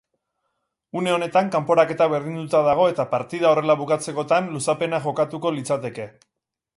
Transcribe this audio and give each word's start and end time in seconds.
Une 1.01 1.11
honetan 1.15 1.49
kanporaketa 1.55 2.07
berdinduta 2.13 2.61
dago 2.69 2.87
eta 2.93 3.05
partida 3.13 3.49
horrela 3.51 3.75
bukatzekotan 3.83 4.49
luzapena 4.57 5.01
jokatuko 5.05 5.53
litzateke. 5.59 6.09